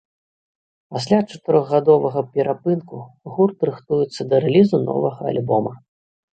[0.95, 2.97] Пасля чатырохгадовага перапынку
[3.37, 5.71] гурт рыхтуецца да рэлізу новага альбома.